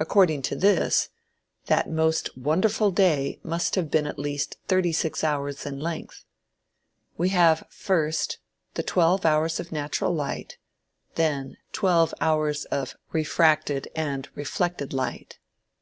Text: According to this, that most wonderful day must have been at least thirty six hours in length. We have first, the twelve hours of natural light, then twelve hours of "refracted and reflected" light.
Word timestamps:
According 0.00 0.40
to 0.48 0.56
this, 0.56 1.10
that 1.66 1.86
most 1.90 2.38
wonderful 2.38 2.90
day 2.90 3.38
must 3.42 3.74
have 3.74 3.90
been 3.90 4.06
at 4.06 4.18
least 4.18 4.56
thirty 4.66 4.92
six 4.92 5.22
hours 5.22 5.66
in 5.66 5.78
length. 5.78 6.24
We 7.18 7.28
have 7.36 7.64
first, 7.68 8.38
the 8.76 8.82
twelve 8.82 9.26
hours 9.26 9.60
of 9.60 9.70
natural 9.70 10.14
light, 10.14 10.56
then 11.16 11.58
twelve 11.70 12.14
hours 12.18 12.64
of 12.64 12.96
"refracted 13.12 13.88
and 13.94 14.26
reflected" 14.34 14.94
light. 14.94 15.38